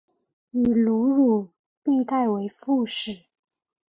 [0.49, 1.51] 以卢汝
[1.83, 3.25] 弼代为副使。